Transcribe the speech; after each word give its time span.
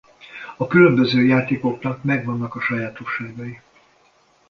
A 0.57 0.67
különböző 0.67 1.25
játékoknak 1.25 2.03
meg 2.03 2.25
vannak 2.25 2.55
a 2.55 2.59
sajátosságai. 2.59 3.61